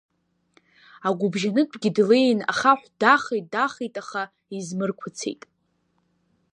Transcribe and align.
Агәыбжьанытәгьы 1.07 1.89
длеин 1.95 2.39
ахаҳә 2.51 2.87
дахеит, 3.01 3.45
дахеит, 3.53 3.95
аха 4.03 4.23
измырқәацеит. 4.55 5.41